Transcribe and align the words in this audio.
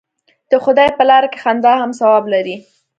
د 0.51 0.53
خدای 0.63 0.89
په 0.97 1.03
لاره 1.09 1.27
کې 1.31 1.39
خندا 1.43 1.73
هم 1.81 1.91
ثواب 1.99 2.23
لري. 2.33 2.55